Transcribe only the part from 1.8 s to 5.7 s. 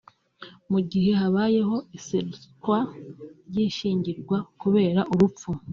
iseswa ry’ishyingirwa kubera urupfu